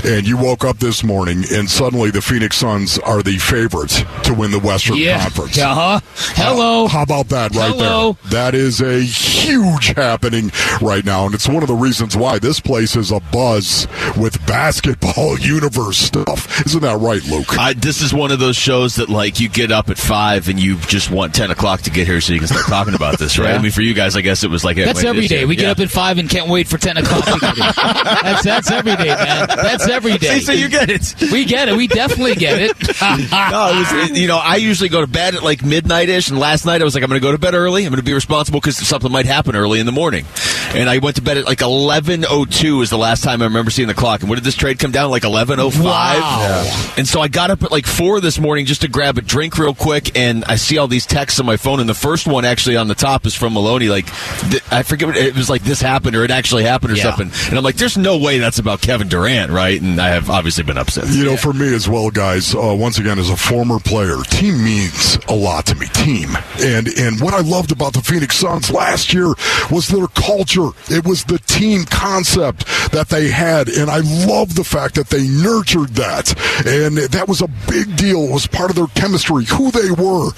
[0.05, 4.35] and you woke up this morning and suddenly the Phoenix Suns are the favorites to
[4.35, 5.21] win the Western Yeah.
[5.23, 5.59] Conference.
[5.59, 6.01] Uh huh.
[6.35, 6.85] Hello.
[6.85, 8.13] Uh, how about that right Hello.
[8.25, 8.31] there?
[8.31, 12.61] That is a huge happening right now, and it's one of the reasons why this
[12.61, 13.87] place is a buzz
[14.17, 16.65] with basketball universe stuff.
[16.67, 17.59] Isn't that right, Luke?
[17.59, 20.61] I, this is one of those shows that like you get up at five and
[20.61, 23.39] you just want ten o'clock to get here so you can start talking about this,
[23.39, 23.49] right?
[23.49, 23.57] Yeah.
[23.57, 25.09] I mean, for you guys, I guess it was like That's every day.
[25.09, 25.45] every this day.
[25.47, 27.25] We get up at five and can't wait for ten o'clock.
[27.25, 27.73] to get here.
[28.23, 29.47] that's that's every day, man.
[29.49, 30.41] That's every day.
[30.41, 31.15] See, so you get it.
[31.33, 31.77] We get it.
[31.79, 32.77] We definitely get it.
[33.01, 36.39] no, it was, you know, I usually go to bed at like midnight ish, and
[36.39, 37.87] last night I was like, I'm going to go to bed early.
[37.87, 40.27] I'm going to be responsible because something might happen early in the morning.
[40.75, 43.89] And I went to bed at like 11:02 is the last time I remember seeing
[43.89, 44.21] the clock.
[44.21, 45.83] And what did this trade come down like 11:05?
[45.83, 46.93] Wow.
[46.99, 49.59] And so I got up at like four this morning just to grab a drink
[49.59, 52.45] real quick, and I see all these texts on my phone, and the first one
[52.45, 53.89] actually on the top is from Maloney.
[53.89, 54.07] Like,
[54.51, 55.63] th- I forget what it was like.
[55.63, 57.03] This happened, or it actually happened, or Yeah.
[57.15, 57.31] something.
[57.49, 59.81] And I'm like, there's no way that's about Kevin Durant, right?
[59.81, 61.09] And I have obviously been upset.
[61.09, 62.55] You know, for me as well, guys.
[62.55, 65.87] Uh, once again, as a former player, team means a lot to me.
[65.93, 69.33] Team, and and what I loved about the Phoenix Suns last year
[69.71, 70.69] was their culture.
[70.91, 75.27] It was the team concept that they had, and I love the fact that they
[75.27, 76.35] nurtured that,
[76.67, 78.25] and that was a big deal.
[78.25, 80.31] It was part of their chemistry, who they were.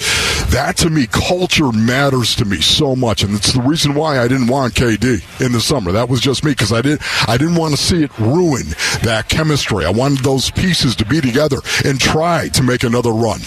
[0.51, 4.29] That to me, culture matters to me so much, and it's the reason why I
[4.29, 5.92] didn't want KD in the summer.
[5.92, 8.66] That was just me because I didn't I didn't want to see it ruin
[9.03, 9.85] that chemistry.
[9.85, 13.40] I wanted those pieces to be together and try to make another run.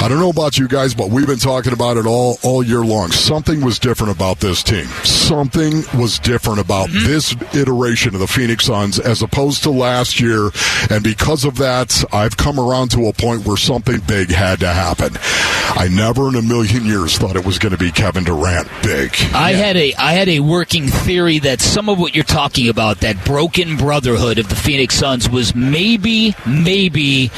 [0.00, 2.80] I don't know about you guys, but we've been talking about it all all year
[2.84, 3.10] long.
[3.12, 4.86] Something was different about this team.
[5.04, 10.50] Something was different about this iteration of the Phoenix Suns as opposed to last year.
[10.90, 14.68] And because of that, I've come around to a point where something big had to
[14.68, 15.12] happen.
[15.74, 19.14] I never in a million years thought it was going to be Kevin Durant big.
[19.32, 22.98] I had a I had a working theory that some of what you're talking about,
[23.00, 27.30] that broken brotherhood of the Phoenix Suns, was maybe maybe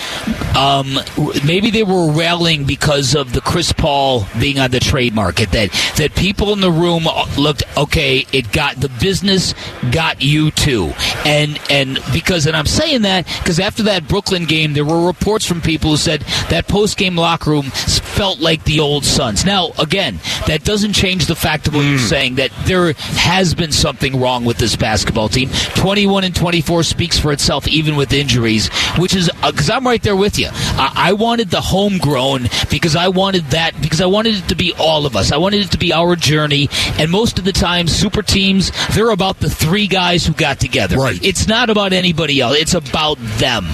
[0.56, 0.98] um,
[1.44, 2.10] maybe they were
[2.44, 5.50] because of the Chris Paul being on the trade market.
[5.52, 7.06] That that people in the room
[7.38, 8.26] looked okay.
[8.32, 9.54] It got the business
[9.90, 10.92] got you too,
[11.24, 15.46] and and because and I'm saying that because after that Brooklyn game, there were reports
[15.46, 19.44] from people who said that post game locker room felt like the old Suns.
[19.44, 22.04] Now again, that doesn't change the fact of what you're hmm.
[22.04, 25.48] saying that there has been something wrong with this basketball team.
[25.76, 30.02] 21 and 24 speaks for itself, even with injuries, which is uh, because I'm right
[30.02, 30.48] there with you.
[30.52, 32.33] I, I wanted the homegrown
[32.70, 35.32] because I wanted that because I wanted it to be all of us.
[35.32, 36.68] I wanted it to be our journey.
[36.98, 40.96] And most of the time, super teams they're about the three guys who got together.
[40.96, 41.22] Right.
[41.22, 42.56] It's not about anybody else.
[42.56, 43.66] It's about them.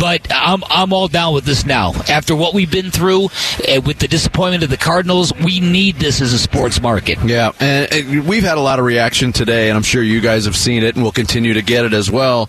[0.00, 1.92] But I'm I'm all down with this now.
[2.08, 6.20] After what we've been through uh, with the disappointment of the Cardinals, we need this
[6.20, 7.18] as a sports market.
[7.24, 10.44] Yeah, and, and we've had a lot of reaction today, and I'm sure you guys
[10.46, 12.48] have seen it, and we'll continue to get it as well.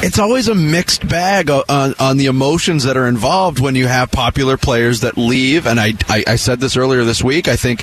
[0.00, 4.12] It's always a mixed bag on, on the emotions that are involved when you have
[4.12, 5.66] popular players that leave.
[5.66, 7.48] And I, I, I said this earlier this week.
[7.48, 7.82] I think,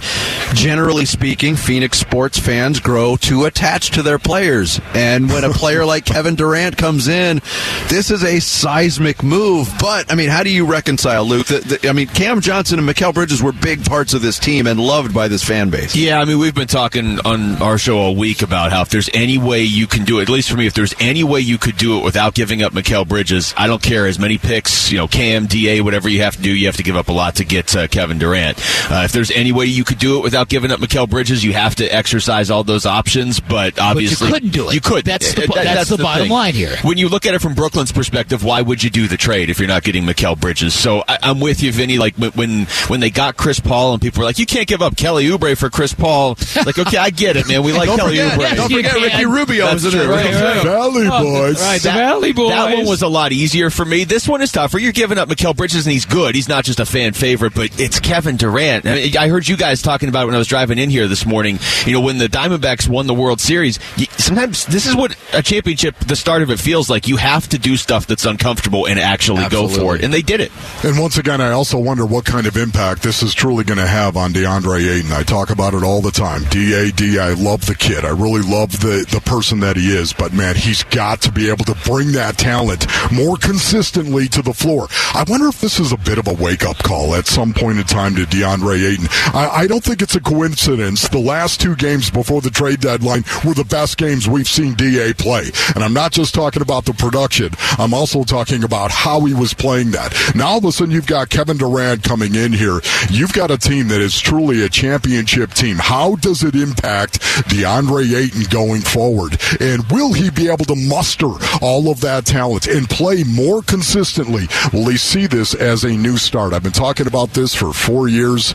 [0.53, 4.79] generally speaking, Phoenix sports fans grow too attached to their players.
[4.93, 7.41] And when a player like Kevin Durant comes in,
[7.89, 9.69] this is a seismic move.
[9.81, 11.47] But, I mean, how do you reconcile, Luke?
[11.47, 14.67] The, the, I mean, Cam Johnson and Mikal Bridges were big parts of this team
[14.67, 15.93] and loved by this fan base.
[15.93, 19.09] Yeah, I mean, we've been talking on our show all week about how if there's
[19.13, 21.57] any way you can do it, at least for me, if there's any way you
[21.57, 24.97] could do it without giving up Mikal Bridges, I don't care as many picks, you
[24.97, 27.35] know, Cam, DA, whatever you have to do, you have to give up a lot
[27.35, 28.57] to get uh, Kevin Durant.
[28.89, 31.51] Uh, if there's any way you could do it without giving up Mikal Bridges, you
[31.53, 34.27] have to exercise all those options, but obviously.
[34.27, 34.75] You couldn't do it.
[34.75, 35.03] You could.
[35.05, 36.31] That's the- Uh, that's the bottom thing.
[36.31, 36.75] line here.
[36.83, 39.57] When you look at it from Brooklyn's perspective, why would you do the trade if
[39.59, 40.73] you're not getting Mikal Bridges?
[40.73, 41.97] So I, I'm with you, Vinny.
[41.97, 44.81] Like when- when when they got Chris Paul and people were like, you can't give
[44.81, 46.37] up Kelly Oubre for Chris Paul.
[46.65, 47.63] Like, okay, I get it, man.
[47.63, 48.55] We like Don't Kelly forget- Oubre.
[48.55, 48.93] don't forget.
[48.93, 50.07] Ricky Rubio That's was in true.
[50.07, 50.09] there.
[50.43, 50.63] Right, right.
[50.63, 51.61] Valley boys.
[51.61, 52.49] Right, the Valley Boys.
[52.49, 54.03] That one was a lot easier for me.
[54.03, 54.77] This one is tougher.
[54.77, 56.35] You're giving up Mikal Bridges, and he's good.
[56.35, 58.85] He's not just a fan favorite, but it's Kevin Durant.
[58.85, 61.07] I, mean, I heard you guys talking about it when I was driving in here
[61.07, 61.59] this morning.
[61.85, 65.41] You know, when the Diamondbacks won the World Series, you, sometimes this is what a
[65.41, 67.07] championship, the start of it, feels like.
[67.07, 70.39] You have to do stuff that's uncomfortable and actually go for it, and they did
[70.41, 70.51] it.
[70.83, 73.87] And once again, I also wonder what kind of impact this is truly going to
[73.87, 75.11] have on DeAndre Ayton.
[75.11, 76.43] I talk about it all the time.
[76.45, 78.05] DAD, I love the kid.
[78.05, 80.13] I really love the, the person that he is.
[80.13, 84.53] But man, he's got to be able to bring that talent more consistently to the
[84.53, 84.87] floor.
[85.13, 87.77] I wonder if this is a bit of a wake up call at some point
[87.77, 89.07] in time to DeAndre Ayton.
[89.33, 91.07] I, I don't think it's a coincidence.
[91.07, 95.13] The last two games before the trade deadline were the best games we've seen DA
[95.13, 95.51] play.
[95.75, 99.53] And I'm not just talking about the production, I'm also talking about how he was
[99.53, 100.13] playing that.
[100.35, 102.81] Now all of a sudden you've got Kevin Durant coming in here.
[103.09, 105.77] You've got a team that is truly a championship team.
[105.77, 107.19] How does it impact
[107.49, 109.37] DeAndre Ayton going forward?
[109.59, 114.47] And will he be able to muster all of that talent and play more consistently?
[114.73, 116.53] Will he see this as a new start?
[116.53, 118.53] I've been talking about this for four years.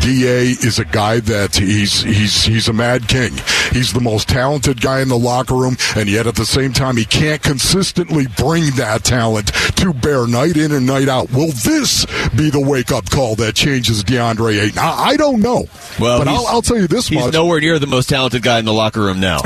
[0.00, 3.32] Da is a guy that he's he's he's a mad king.
[3.72, 6.96] He's the most talented guy in the locker room, and yet at the same time
[6.96, 11.30] he can't consistently bring that talent to bear night in and night out.
[11.32, 12.04] Will this
[12.36, 14.78] be the wake up call that changes DeAndre Ayton?
[14.78, 15.66] I, I don't know.
[16.00, 17.32] Well, but I'll, I'll tell you this He's much.
[17.34, 19.38] nowhere near the most talented guy in the locker room now.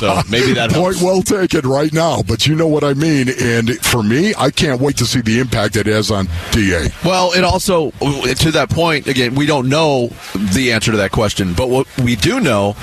[0.00, 1.02] so maybe that Point helps.
[1.02, 3.28] well taken right now, but you know what I mean.
[3.40, 6.88] And for me, I can't wait to see the impact it has on DA.
[7.04, 10.08] Well, it also, to that point, again, we don't know
[10.54, 12.76] the answer to that question, but what we do know,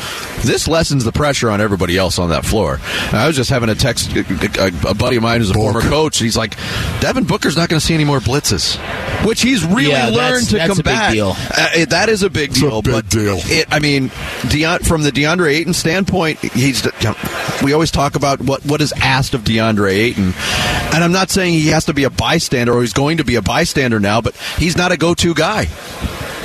[0.44, 2.80] this lessens the pressure on everybody else on that floor.
[3.12, 6.20] I was just having a text, a, a buddy of mine who's a former coach,
[6.20, 6.56] and he's like,
[7.00, 8.78] Devin Booker's not going to see any more blitzes,
[9.26, 11.14] which he's really Yeah, that's- learned to that's a big combat.
[11.14, 11.30] deal.
[11.38, 12.82] Uh, it- that is a big deal.
[12.82, 13.38] big but deal.
[13.44, 14.10] It, I mean,
[14.44, 16.84] Deon, from the DeAndre Ayton standpoint, he's.
[17.64, 20.34] We always talk about what what is asked of DeAndre Ayton,
[20.94, 23.36] and I'm not saying he has to be a bystander or he's going to be
[23.36, 25.68] a bystander now, but he's not a go-to guy.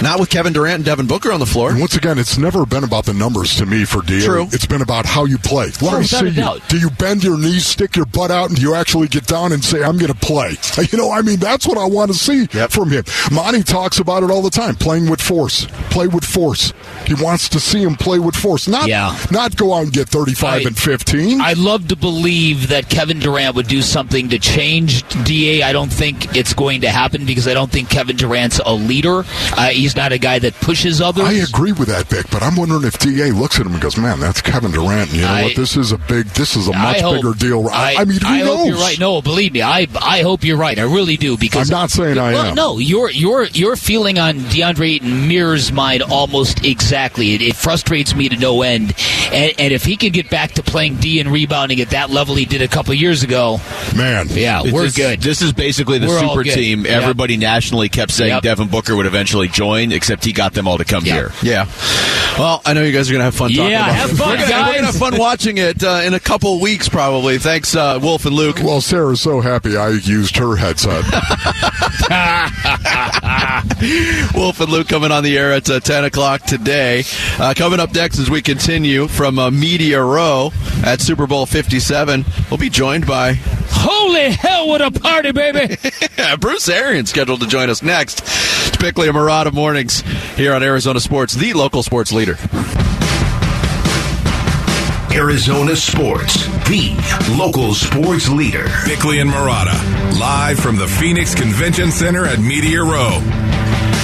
[0.03, 1.71] Not with Kevin Durant and Devin Booker on the floor.
[1.71, 4.21] And once again, it's never been about the numbers to me for DA.
[4.25, 4.47] True.
[4.53, 5.71] It's been about how you play.
[5.83, 6.61] Let me see you.
[6.69, 9.53] Do you bend your knees, stick your butt out, and do you actually get down
[9.53, 10.57] and say, I'm going to play?
[10.93, 13.05] You know, I mean, that's what I want to see from him.
[13.33, 15.67] Monty talks about it all the time, playing with force.
[15.91, 16.73] Play with force.
[17.05, 18.69] He wants to see him play with force.
[18.69, 19.15] Not, Yeah.
[19.31, 21.41] not go out and get 35 I- and 15.
[21.41, 25.63] I'd love to believe that Kevin Durant would do something to change DA.
[25.65, 29.25] I don't think it's going to happen because I don't think Kevin Durant's a leader.
[29.57, 31.25] Uh, he's not a guy that pushes others.
[31.27, 33.97] I agree with that, Bick, but I'm wondering if DA looks at him and goes,
[33.97, 35.57] "Man, that's Kevin Durant." And you know I- what?
[35.57, 36.27] This is a big.
[36.29, 37.69] This is a much hope- bigger deal.
[37.69, 38.57] I, I, I mean, who I knows?
[38.59, 38.99] hope you're right.
[38.99, 40.79] No, believe me, I I hope you're right.
[40.79, 42.55] I really do because I'm not saying I well, am.
[42.55, 47.35] No, your your your feeling on DeAndre Ayton mirrors mine almost exactly.
[47.35, 48.95] It, it frustrates me to no end.
[49.33, 52.35] And, and if he can get back to playing D and rebounding at that level
[52.35, 53.61] he did a couple years ago,
[53.95, 55.21] Man, yeah, we're just- good.
[55.21, 56.55] This is basically the We're super good.
[56.55, 56.85] team.
[56.85, 57.03] Yep.
[57.03, 58.43] Everybody nationally kept saying Yep.
[58.43, 61.17] Devin Booker would eventually join, except he got them all to come Yep.
[61.17, 61.33] here.
[61.43, 61.67] Yeah.
[62.39, 64.17] Well, I know you guys are going to have fun talking Yeah, about have it.
[64.17, 64.49] fun, we're gonna.
[64.49, 67.39] We're going to have fun watching it uh, in a couple weeks, probably.
[67.39, 68.59] Thanks, uh, Wolf and Luke.
[68.63, 71.05] Well, Sarah's so happy I used her headset.
[74.35, 77.05] Wolf and Luke coming on the air at uh, 10 o'clock today.
[77.39, 80.53] Uh, coming up next as we continue from uh, Media Row
[80.85, 83.35] at Super Bowl 57, we'll be joined by
[83.71, 85.77] Holy hell, what a party, baby!
[86.41, 88.23] Bruce Arians scheduled to join us next.
[88.79, 90.03] It's Bickley and Marotta Mornings
[90.37, 92.37] here on Arizona Sports, the local sports leader.
[95.13, 96.95] Arizona Sports, the
[97.37, 98.69] local sports leader.
[98.87, 99.73] Bickley and Murata,
[100.21, 103.21] live from the Phoenix Convention Center at Media Row.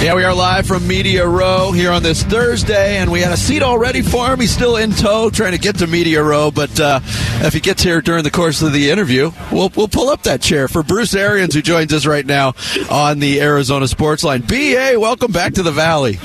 [0.05, 3.37] Yeah, we are live from Media Row here on this Thursday, and we had a
[3.37, 4.39] seat all ready for him.
[4.39, 6.99] He's still in tow, trying to get to Media Row, but uh,
[7.41, 10.41] if he gets here during the course of the interview, we'll we'll pull up that
[10.41, 12.53] chair for Bruce Arians, who joins us right now
[12.91, 14.41] on the Arizona Sports Line.
[14.41, 16.19] Ba, welcome back to the Valley.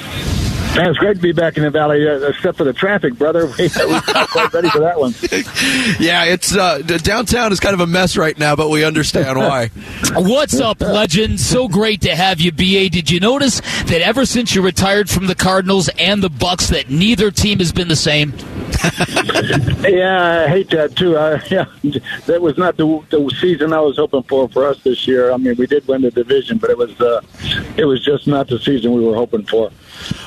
[0.77, 3.47] Man, it's great to be back in the valley, uh, except for the traffic, brother.
[3.59, 5.15] We, we're not quite ready for that one.
[6.01, 9.69] Yeah, it's uh, downtown is kind of a mess right now, but we understand why.
[10.15, 11.41] What's up, legend?
[11.41, 12.89] So great to have you, BA.
[12.89, 16.89] Did you notice that ever since you retired from the Cardinals and the Bucks, that
[16.89, 18.33] neither team has been the same?
[19.81, 21.16] Yeah, I hate that too.
[21.16, 21.64] Uh, yeah,
[22.27, 25.33] that was not the, the season I was hoping for for us this year.
[25.33, 27.21] I mean, we did win the division, but it was uh,
[27.77, 29.71] it was just not the season we were hoping for.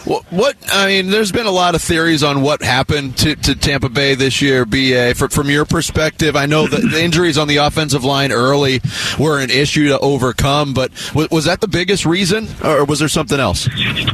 [0.05, 3.55] What, what I mean, there's been a lot of theories on what happened to, to
[3.55, 4.65] Tampa Bay this year.
[4.65, 8.81] Ba, from, from your perspective, I know that the injuries on the offensive line early
[9.19, 13.07] were an issue to overcome, but was, was that the biggest reason, or was there
[13.07, 13.67] something else?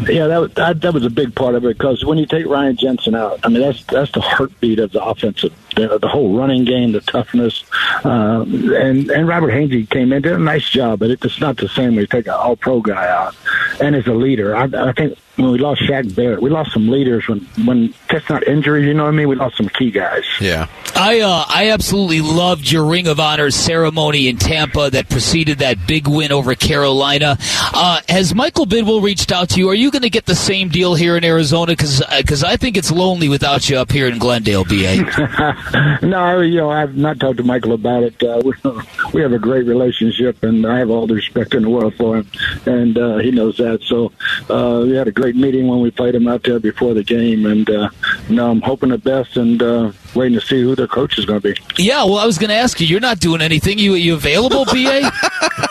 [0.08, 2.46] Yeah, that, was- that that was a big part of it because when you take
[2.46, 6.38] Ryan Jensen out, I mean that's that's the heartbeat of the offensive, the, the whole
[6.38, 7.64] running game, the toughness,
[8.06, 11.68] uh, and and Robert Hainsey came in did a nice job, but it's not the
[11.68, 13.36] same when you take an All Pro guy out
[13.82, 14.56] and as a leader.
[14.56, 16.42] I, I think when we lost Shaq Barrett.
[16.42, 18.86] We lost some leaders when when that's not injuries.
[18.86, 19.30] You know what I mean?
[19.30, 20.24] We lost some key guys.
[20.40, 20.68] Yeah.
[20.96, 25.88] I uh, I absolutely loved your Ring of Honor ceremony in Tampa that preceded that
[25.88, 27.38] big win over Carolina.
[27.74, 29.70] Uh, has Michael Bidwill reached out to you?
[29.70, 31.72] Are you going to get the same deal here in Arizona?
[31.72, 36.00] Because because I think it's lonely without you up here in Glendale, BA.
[36.06, 38.22] no, you know I've not talked to Michael about it.
[38.22, 38.54] Uh, we,
[39.14, 42.18] we have a great relationship, and I have all the respect in the world for
[42.18, 42.28] him,
[42.66, 43.84] and uh, he knows that.
[43.84, 44.12] So
[44.50, 47.46] uh, we had a great meeting when we played them out there before the game,
[47.46, 47.90] and uh,
[48.28, 51.26] you know I'm hoping the best and uh, waiting to see who their coach is
[51.26, 51.62] going to be.
[51.78, 52.88] Yeah, well, I was going to ask you.
[52.88, 53.80] You're not doing anything.
[53.80, 55.12] You you available, BA?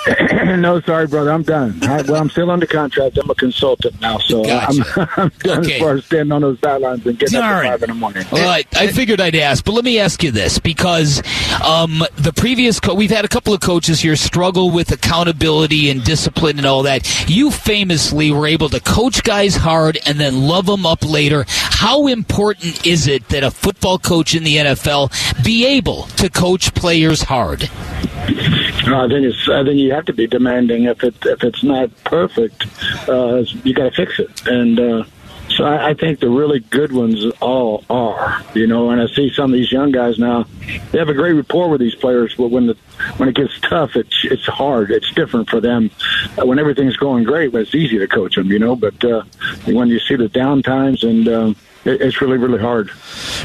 [0.56, 1.32] no, sorry, brother.
[1.32, 1.78] I'm done.
[1.82, 3.18] I, well, I'm still under contract.
[3.18, 4.82] I'm a consultant now, so Gotcha.
[4.98, 5.74] I'm, I'm done Okay.
[5.74, 7.66] as far as standing on those sidelines and getting All up right.
[7.66, 8.24] at five in the morning.
[8.32, 11.22] Well, I, I figured I'd ask, but let me ask you this because
[11.62, 16.02] um, the previous co- we've had a couple of coaches here struggle with accountability and
[16.04, 17.28] discipline and all that.
[17.28, 21.44] You famously were able to coach guys hard and then love them up later.
[21.48, 26.74] How important is it that a football coach in the NFL be able to coach
[26.74, 27.70] players hard?
[28.86, 29.48] No, I think it's.
[29.48, 30.84] I think you have to be demanding.
[30.84, 32.66] If it if it's not perfect,
[33.08, 34.46] uh, you got to fix it.
[34.46, 35.04] And uh,
[35.48, 38.42] so I, I think the really good ones all are.
[38.54, 40.46] You know, and I see some of these young guys now.
[40.92, 42.76] They have a great rapport with these players, but when the
[43.16, 44.90] when it gets tough, it's it's hard.
[44.90, 45.90] It's different for them.
[46.38, 48.50] Uh, when everything's going great, it's easy to coach them.
[48.50, 49.22] You know, but uh,
[49.66, 52.90] when you see the down times and um, it, it's really really hard.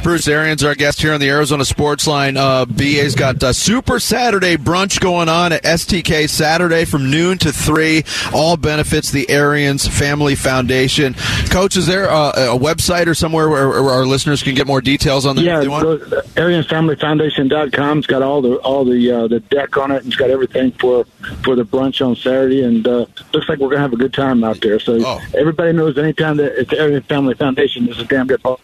[0.01, 2.35] Bruce Arians, our guest here on the Arizona Sports Line.
[2.37, 7.51] Uh, BA's got uh, Super Saturday brunch going on at STK Saturday from noon to
[7.53, 8.03] 3.
[8.33, 11.13] All benefits the Arians Family Foundation.
[11.49, 14.81] Coach, is there uh, a website or somewhere where, where our listeners can get more
[14.81, 15.43] details on that?
[15.43, 15.83] Yeah, want?
[15.83, 15.97] go,
[16.35, 17.97] AriansFamilyFoundation.com.
[17.99, 19.97] It's got all the all the uh, the deck on it.
[20.03, 21.05] and It's got everything for
[21.43, 24.43] for the brunch on Saturday, and uh, looks like we're gonna have a good time
[24.43, 24.79] out there.
[24.79, 25.19] So Oh.
[25.37, 28.43] everybody knows anytime that it's the Arian Family Foundation, this is a damn good.
[28.43, 28.63] party.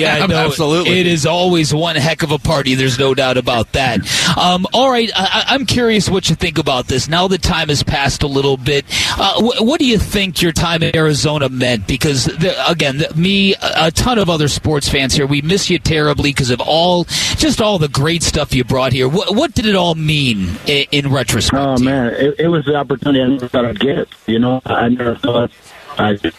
[0.00, 0.98] Yeah, no, Absolutely.
[1.00, 2.74] It is always one heck of a party.
[2.74, 4.00] There's no doubt about that.
[4.38, 7.06] Um, all right, I, I- I'm curious what you think about this.
[7.08, 8.86] Now that time has passed a little bit,
[9.18, 11.86] uh, wh- what do you think your time in Arizona meant?
[11.86, 15.68] Because the, again, the, me, a a ton of other sports fans here, we miss
[15.70, 17.04] you terribly because of all,
[17.36, 19.08] just all the great stuff you brought here.
[19.08, 21.54] What, what did it all mean in, in retrospect?
[21.62, 24.08] Oh man, it, it was the opportunity I never thought I'd get.
[24.26, 25.50] You know, I never thought
[25.98, 26.32] I'd.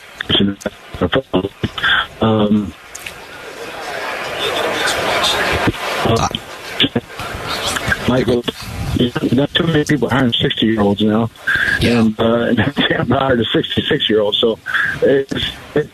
[2.21, 2.73] Um,
[6.05, 6.27] uh,
[8.08, 8.43] Michael,
[9.32, 11.29] not too many people hiring sixty year olds now,
[11.82, 14.36] and uh, and Tampa hired a sixty six year old.
[14.36, 14.60] So
[15.01, 15.89] it's, it,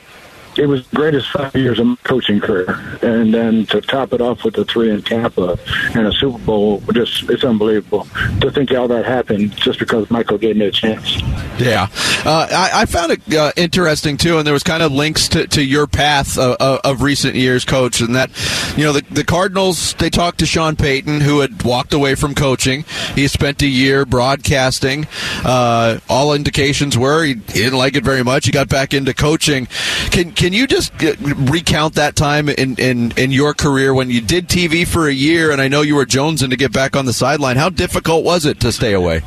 [0.57, 2.69] it was the greatest five years of my coaching career,
[3.01, 5.57] and then to top it off with the three in Tampa
[5.93, 8.07] and a Super Bowl, just it's unbelievable
[8.41, 11.21] to think all that happened just because Michael gave me a chance.
[11.57, 11.87] Yeah,
[12.25, 15.47] uh, I, I found it uh, interesting too, and there was kind of links to,
[15.47, 18.29] to your path of, of, recent years, Coach, and that
[18.77, 22.35] you know the, the Cardinals they talked to Sean Payton, who had walked away from
[22.35, 22.83] coaching.
[23.13, 25.07] He spent a year broadcasting.
[25.43, 28.45] Uh, all indications were he, he didn't like it very much.
[28.45, 29.67] He got back into coaching.
[30.11, 34.21] Can can you just uh, recount that time in, in in your career when you
[34.21, 37.05] did TV for a year, and I know you were jonesing to get back on
[37.05, 37.58] the sideline.
[37.58, 39.21] How difficult was it to stay away?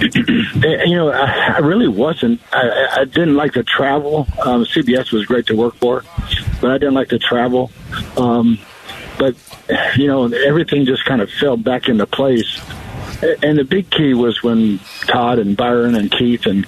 [0.86, 2.40] You know, I, really wasn't.
[2.52, 4.26] I, I- I didn't like to travel.
[4.44, 6.04] Um, CBS was great to work for,
[6.60, 7.70] but I didn't like to travel.
[8.16, 8.58] Um,
[9.18, 9.34] but
[9.96, 12.60] you know, everything just kind of fell back into place.
[13.42, 16.66] And the big key was when Todd and Byron and Keith and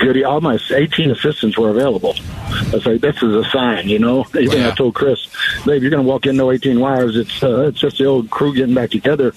[0.00, 2.14] Goody, all my 18 assistants were available.
[2.48, 4.26] I was like, this is a sign, you know.
[4.38, 5.28] Even I told Chris,
[5.64, 7.16] babe, you're going to walk in no 18 wires.
[7.16, 9.34] It's uh, it's just the old crew getting back together.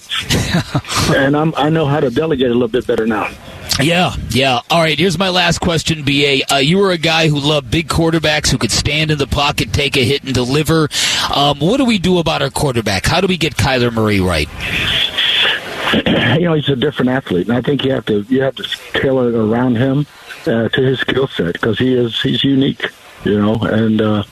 [1.14, 3.30] and I'm I know how to delegate a little bit better now.
[3.80, 4.60] Yeah, yeah.
[4.70, 6.40] All right, here's my last question, BA.
[6.50, 9.72] Uh, you were a guy who loved big quarterbacks who could stand in the pocket,
[9.72, 10.88] take a hit, and deliver.
[11.34, 13.04] Um, what do we do about our quarterback?
[13.04, 14.48] How do we get Kyler Murray right?
[16.06, 18.64] you know he's a different athlete, and I think you have to you have to
[18.92, 20.06] tailor it around him
[20.46, 22.86] uh, to his skill set because he is he's unique,
[23.24, 23.54] you know.
[23.54, 24.24] And uh,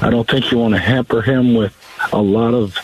[0.00, 1.74] I don't think you want to hamper him with
[2.12, 2.76] a lot of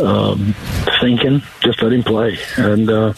[0.00, 0.54] um,
[1.00, 1.42] thinking.
[1.60, 3.12] Just let him play, and uh,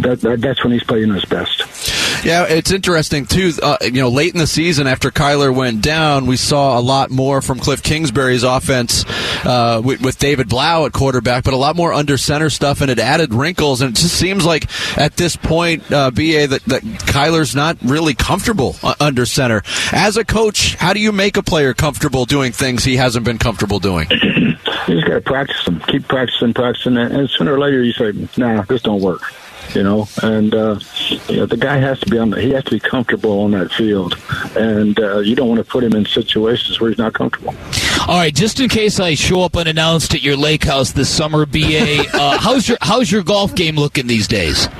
[0.00, 1.99] that, that that's when he's playing his best.
[2.24, 3.52] Yeah, it's interesting too.
[3.62, 7.10] Uh, you know, late in the season after Kyler went down, we saw a lot
[7.10, 9.04] more from Cliff Kingsbury's offense
[9.44, 12.90] uh, with, with David Blough at quarterback, but a lot more under center stuff, and
[12.90, 13.80] it added wrinkles.
[13.80, 14.66] And it just seems like
[14.98, 19.62] at this point, uh, Ba that, that Kyler's not really comfortable uh, under center.
[19.92, 23.38] As a coach, how do you make a player comfortable doing things he hasn't been
[23.38, 24.08] comfortable doing?
[24.88, 27.92] You just got to practice them, keep practicing, practicing, and and sooner or later you
[27.92, 29.22] say, "Nah, this don't work."
[29.74, 30.78] You know, and uh,
[31.28, 32.30] you know the guy has to be on.
[32.30, 34.16] The, he has to be comfortable on that field,
[34.56, 37.54] and uh, you don't want to put him in situations where he's not comfortable.
[38.08, 41.46] All right, just in case I show up unannounced at your lake house this summer,
[41.46, 44.68] BA, uh, how's your how's your golf game looking these days?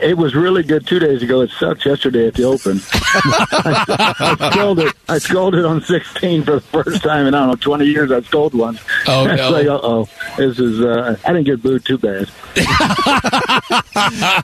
[0.00, 1.42] It was really good two days ago.
[1.42, 2.80] It sucked yesterday at the Open.
[2.92, 4.92] I, I scolded.
[5.08, 8.10] I scolded on 16 for the first time in I don't know 20 years.
[8.10, 8.78] I scolded one.
[9.06, 9.50] Oh, no.
[9.50, 10.80] like, uh oh, this is.
[10.80, 12.30] Uh, I didn't get booed too bad.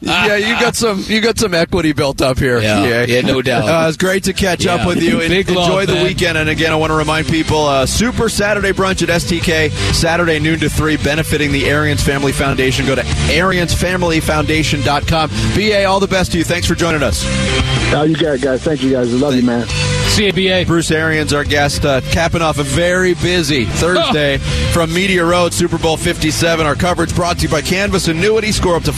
[0.03, 2.59] Yeah, you got some you got some equity built up here.
[2.61, 3.69] Yeah, yeah, no doubt.
[3.69, 4.75] Uh, it's great to catch Yeah.
[4.77, 5.21] up with you.
[5.21, 6.05] and Big Enjoy love, the man.
[6.05, 6.39] weekend.
[6.39, 10.59] And again, I want to remind people: uh, Super Saturday brunch at STK Saturday noon
[10.61, 12.87] to three, benefiting the Arians Family Foundation.
[12.87, 15.31] Go to AriansFamilyFoundation.com.
[15.55, 16.45] Ba, all the best to you.
[16.45, 17.23] Thanks for joining us.
[17.95, 18.63] Oh, you got it, guys.
[18.63, 19.13] Thank you, guys.
[19.13, 19.67] I love you, man.
[20.09, 20.65] See you, BA.
[20.67, 24.39] Bruce Arians, our guest, uh, capping off a very busy Thursday
[24.73, 26.67] from Media Row, Super Bowl 57.
[26.67, 28.51] Our coverage brought to you by Canvas Annuity.
[28.53, 28.93] Score up to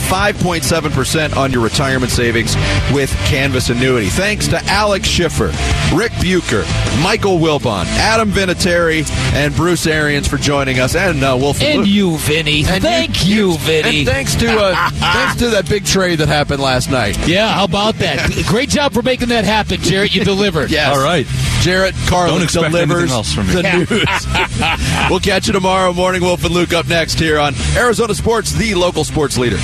[0.61, 2.55] 5.7% on your retirement savings
[2.91, 4.07] with Canvas Annuity.
[4.07, 5.51] Thanks to Alex Schiffer,
[5.93, 6.63] Ric Bucher,
[7.01, 11.87] Michael Wilbon, Adam Vinatieri, and Bruce Arians for joining us, and uh, Wolf And Luke.
[11.87, 12.65] you, Vinny.
[12.65, 13.99] And Thank you, Vinny.
[13.99, 17.17] And thanks to uh, thanks to that big trade that happened last night.
[17.27, 18.31] Yeah, how about that?
[18.47, 20.13] Great job for making that happen, Jarrett.
[20.15, 20.69] You delivered.
[20.79, 20.95] Yes.
[20.95, 21.25] All right.
[21.61, 23.53] Jarrett Carlin Don't expect delivers anything else from me.
[23.53, 23.63] the
[25.03, 25.09] news.
[25.09, 26.21] we'll catch you tomorrow morning.
[26.21, 29.57] Wolf and Luke up next here on Arizona Sports, the local sports leader.